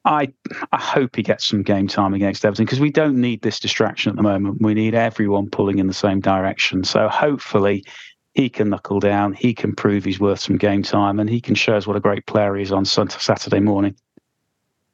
[0.05, 0.31] I
[0.71, 4.11] I hope he gets some game time against Everton because we don't need this distraction
[4.11, 4.61] at the moment.
[4.61, 6.83] We need everyone pulling in the same direction.
[6.83, 7.83] So hopefully
[8.35, 11.55] he can knuckle down, he can prove he's worth some game time, and he can
[11.55, 13.95] show us what a great player he is on Saturday morning.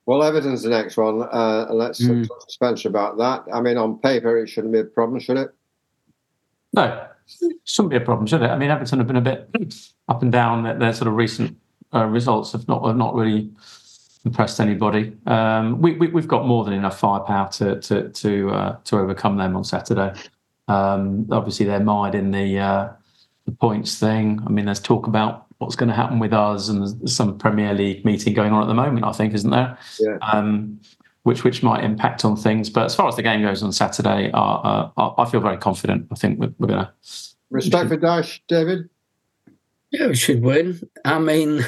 [0.05, 1.23] Well, Everton's the next one.
[1.23, 2.27] Uh, let's Mm.
[2.27, 3.43] talk to Spencer about that.
[3.51, 5.53] I mean, on paper, it shouldn't be a problem, should it?
[6.73, 7.07] No,
[7.41, 8.49] it shouldn't be a problem, should it?
[8.49, 9.49] I mean, Everton have been a bit
[10.07, 10.63] up and down.
[10.63, 11.57] Their, their sort of recent
[11.93, 13.49] uh, results have not have not really
[14.23, 15.13] impressed anybody.
[15.25, 19.37] Um, we, we we've got more than enough firepower to to to uh, to overcome
[19.37, 20.13] them on Saturday.
[20.67, 22.89] Um, obviously, they're mired in the uh,
[23.51, 24.41] the points thing.
[24.45, 27.73] I mean, there's talk about what's going to happen with us, and there's some Premier
[27.73, 29.05] League meeting going on at the moment.
[29.05, 29.77] I think, isn't there?
[29.99, 30.17] Yeah.
[30.21, 30.79] Um,
[31.23, 32.69] which which might impact on things.
[32.69, 36.07] But as far as the game goes on Saturday, uh, uh, I feel very confident.
[36.11, 36.91] I think we're, we're going to.
[37.51, 38.89] Respect for Dash, David?
[39.91, 40.79] Yeah, we should win.
[41.03, 41.65] I mean,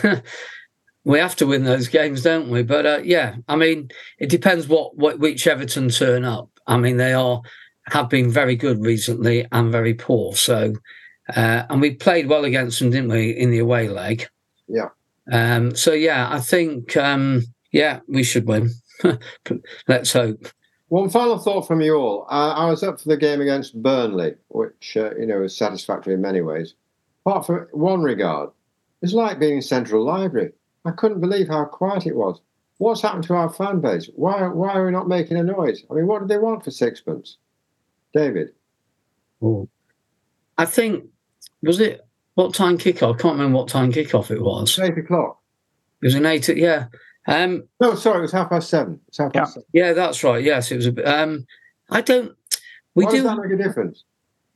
[1.03, 2.63] we have to win those games, don't we?
[2.63, 6.49] But uh, yeah, I mean, it depends what, what which Everton turn up.
[6.65, 7.41] I mean, they are
[7.87, 10.33] have been very good recently and very poor.
[10.35, 10.73] So,
[11.29, 14.27] uh, and we played well against them, didn't we, in the away leg?
[14.67, 14.89] Yeah.
[15.31, 18.71] Um, so yeah, I think um, yeah we should win.
[19.87, 20.47] Let's hope.
[20.89, 22.27] One final thought from you all.
[22.29, 26.13] Uh, I was up for the game against Burnley, which uh, you know was satisfactory
[26.13, 26.75] in many ways.
[27.25, 28.49] Apart from one regard,
[29.01, 30.51] it's like being in Central Library.
[30.85, 32.41] I couldn't believe how quiet it was.
[32.77, 34.09] What's happened to our fan base?
[34.15, 35.83] Why why are we not making a noise?
[35.89, 37.37] I mean, what do they want for sixpence?
[38.13, 38.49] David.
[39.41, 39.67] Oh.
[40.57, 41.05] I think
[41.63, 42.05] was it
[42.35, 43.15] what time kickoff?
[43.15, 44.77] I can't remember what time kickoff it was.
[44.79, 45.39] Eight o'clock.
[46.01, 46.47] It was an eight.
[46.49, 46.87] Yeah.
[47.27, 48.99] Um, no, sorry, it was half past seven.
[49.07, 49.53] It's half past yeah.
[49.53, 49.67] seven.
[49.73, 50.43] Yeah, that's right.
[50.43, 51.07] Yes, it was a bit.
[51.07, 51.47] Um,
[51.89, 52.35] I don't.
[52.95, 53.17] We Why do.
[53.17, 54.03] does that make a difference?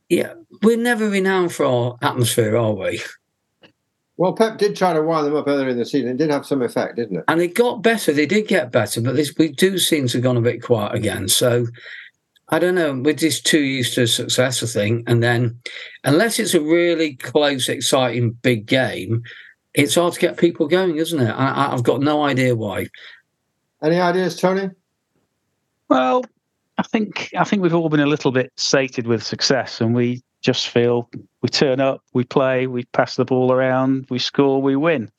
[0.10, 0.34] Yeah,
[0.64, 3.01] we're never renowned for our atmosphere, are we?
[4.16, 6.10] Well, Pep did try to wind them up earlier in the season.
[6.10, 7.24] It did have some effect, didn't it?
[7.28, 8.12] And it got better.
[8.12, 10.95] They did get better, but this, we do seem to have gone a bit quiet
[10.95, 11.28] again.
[11.28, 11.68] So
[12.50, 12.93] I don't know.
[12.93, 15.10] We're just too used to success, I think.
[15.10, 15.60] And then,
[16.06, 19.24] unless it's a really close, exciting, big game,
[19.74, 21.32] it's hard to get people going, isn't it?
[21.32, 22.88] I, I've got no idea why.
[23.82, 24.70] Any ideas, Tony?
[25.89, 26.26] Well,
[26.78, 30.24] I think I think we've all been a little bit sated with success, and we
[30.41, 31.10] just feel
[31.41, 35.12] we turn up, we play, we pass the ball around, we score, we win.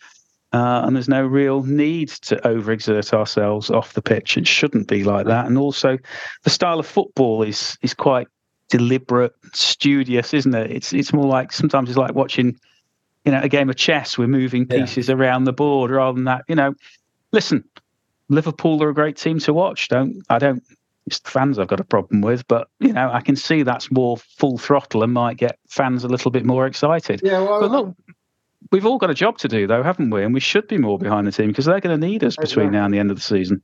[0.52, 4.38] Uh, and there's no real need to overexert ourselves off the pitch.
[4.38, 5.46] It shouldn't be like that.
[5.46, 5.98] And also,
[6.44, 8.28] the style of football is is quite
[8.70, 10.70] deliberate, studious, isn't it?
[10.70, 12.58] It's it's more like sometimes it's like watching,
[13.26, 14.16] you know, a game of chess.
[14.16, 15.16] We're moving pieces yeah.
[15.16, 16.44] around the board rather than that.
[16.48, 16.74] You know,
[17.32, 17.62] listen,
[18.30, 19.88] Liverpool are a great team to watch.
[19.88, 20.62] Don't I don't
[21.08, 23.90] it's the fans I've got a problem with, but you know, I can see that's
[23.90, 27.20] more full throttle and might get fans a little bit more excited.
[27.24, 27.96] Yeah, well, but look,
[28.72, 30.22] we've all got a job to do though, haven't we?
[30.22, 32.72] And we should be more behind the team because they're going to need us between
[32.72, 33.62] now and the end of the season.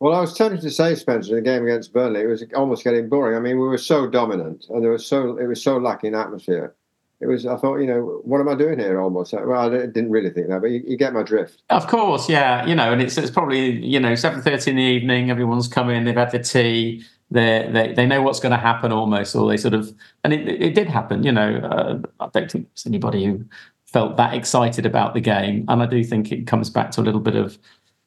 [0.00, 2.82] Well, I was tempted to say, Spencer, in the game against Burnley, it was almost
[2.82, 3.36] getting boring.
[3.36, 6.74] I mean, we were so dominant, and there was so it was so lacking atmosphere.
[7.20, 7.46] It was.
[7.46, 9.00] I thought, you know, what am I doing here?
[9.00, 9.32] Almost.
[9.32, 11.62] Well, I didn't really think that, but you, you get my drift.
[11.70, 12.66] Of course, yeah.
[12.66, 15.30] You know, and it's it's probably you know seven thirty in the evening.
[15.30, 16.02] Everyone's come in.
[16.02, 17.04] They've had the tea.
[17.30, 20.48] They they they know what's going to happen almost, or they sort of, and it
[20.48, 21.22] it did happen.
[21.22, 23.44] You know, uh, I don't think there's anybody who
[23.92, 27.02] felt that excited about the game, and I do think it comes back to a
[27.02, 27.58] little bit of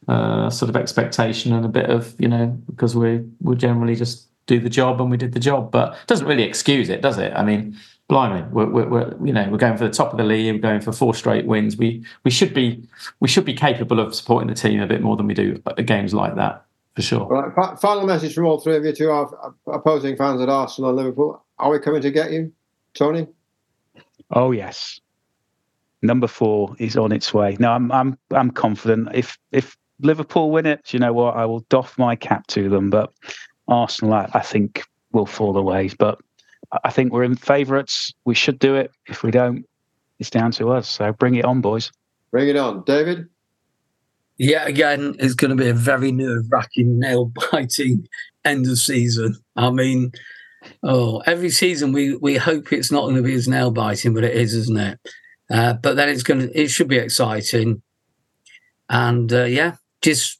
[0.07, 4.27] uh, sort of expectation and a bit of you know because we we generally just
[4.47, 7.17] do the job and we did the job, but it doesn't really excuse it, does
[7.17, 7.33] it?
[7.35, 7.75] I mean,
[8.07, 10.59] blimey, we're, we're, we're, you know we're going for the top of the league, we're
[10.59, 11.77] going for four straight wins.
[11.77, 12.87] We we should be
[13.19, 15.85] we should be capable of supporting the team a bit more than we do at
[15.85, 16.65] games like that
[16.95, 17.25] for sure.
[17.27, 20.97] Right, final message from all three of you to our opposing fans at Arsenal and
[20.97, 22.51] Liverpool: Are we coming to get you,
[22.93, 23.27] Tony?
[24.31, 24.99] Oh yes,
[26.05, 27.57] number four is on its way.
[27.59, 29.09] No, I'm I'm I'm confident.
[29.13, 31.35] If if Liverpool win it, you know what?
[31.35, 32.89] I will doff my cap to them.
[32.89, 33.11] But
[33.67, 35.89] Arsenal, I, I think, will fall away.
[35.97, 36.19] But
[36.83, 38.13] I think we're in favourites.
[38.25, 38.91] We should do it.
[39.07, 39.65] If we don't,
[40.19, 40.89] it's down to us.
[40.89, 41.91] So bring it on, boys.
[42.31, 43.27] Bring it on, David.
[44.37, 48.05] Yeah, again, it's going to be a very nerve-wracking, nail-biting
[48.43, 49.37] end of season.
[49.55, 50.11] I mean,
[50.83, 54.35] oh, every season we we hope it's not going to be as nail-biting, but it
[54.35, 54.99] is, isn't it?
[55.49, 57.81] Uh, but then it's going to it should be exciting,
[58.89, 60.39] and uh, yeah, just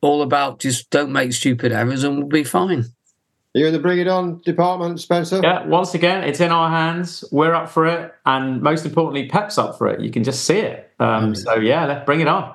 [0.00, 2.80] all about just don't make stupid errors and we'll be fine.
[2.80, 5.40] Are you in the Bring It On department, Spencer?
[5.42, 7.24] Yeah, once again, it's in our hands.
[7.32, 8.14] We're up for it.
[8.26, 10.00] And most importantly, Pep's up for it.
[10.00, 10.92] You can just see it.
[11.00, 12.54] Um, so, yeah, let's bring it on.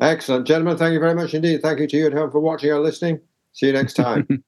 [0.00, 0.46] Excellent.
[0.46, 1.60] Gentlemen, thank you very much indeed.
[1.60, 3.20] Thank you to you at home for watching or listening.
[3.52, 4.26] See you next time.